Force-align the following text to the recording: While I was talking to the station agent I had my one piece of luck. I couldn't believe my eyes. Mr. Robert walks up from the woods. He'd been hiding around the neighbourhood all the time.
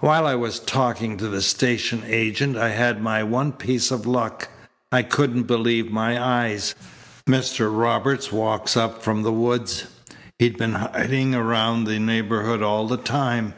While 0.00 0.26
I 0.26 0.34
was 0.34 0.60
talking 0.60 1.16
to 1.16 1.28
the 1.28 1.40
station 1.40 2.02
agent 2.06 2.58
I 2.58 2.68
had 2.72 3.00
my 3.00 3.22
one 3.22 3.52
piece 3.52 3.90
of 3.90 4.04
luck. 4.06 4.48
I 4.92 5.00
couldn't 5.00 5.44
believe 5.44 5.90
my 5.90 6.22
eyes. 6.22 6.74
Mr. 7.26 7.72
Robert 7.74 8.30
walks 8.30 8.76
up 8.76 9.02
from 9.02 9.22
the 9.22 9.32
woods. 9.32 9.86
He'd 10.38 10.58
been 10.58 10.74
hiding 10.74 11.34
around 11.34 11.84
the 11.84 11.98
neighbourhood 11.98 12.60
all 12.62 12.86
the 12.86 12.98
time. 12.98 13.54